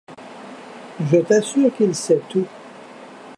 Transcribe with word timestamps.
Je 1.11 1.17
t'assure 1.17 1.71
qu'il 1.77 1.93
sait 1.93 2.23
tout. 2.27 2.47